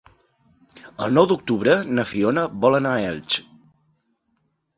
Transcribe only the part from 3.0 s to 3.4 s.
Elx.